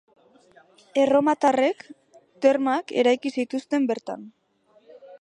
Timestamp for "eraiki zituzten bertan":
3.03-4.29